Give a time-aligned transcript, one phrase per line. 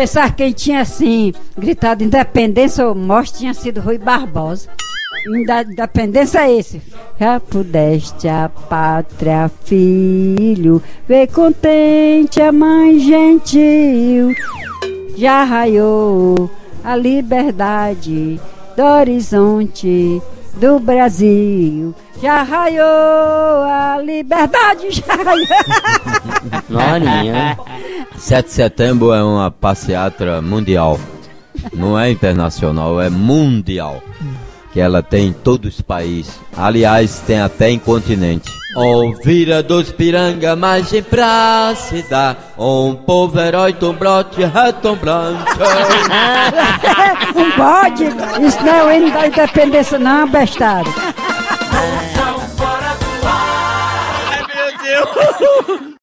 [0.00, 4.70] pensava que quem tinha assim gritado independência ou morte tinha sido Rui Barbosa.
[5.26, 6.80] Independência é esse.
[7.18, 14.34] Já pudeste a pátria, filho, ver contente a mãe gentil.
[15.18, 16.50] Já raiou
[16.82, 18.40] a liberdade
[18.74, 20.22] do horizonte
[20.54, 21.94] do Brasil.
[22.22, 22.86] Já raiou
[23.64, 25.46] a liberdade, já raiou.
[26.70, 27.58] Marinha.
[28.20, 31.00] 7 de setembro é uma passeata mundial.
[31.72, 34.02] Não é internacional, é mundial.
[34.72, 36.38] Que ela tem em todos os países.
[36.56, 38.52] Aliás, tem até em continente.
[38.76, 45.42] Ouvira dos piranga, margem pra se dar Um povo herói, tão brote, retombrante
[47.34, 48.04] Um bode,
[48.46, 50.88] isso não é o hino da independência não, bestado
[53.24, 55.80] Ai meu Deus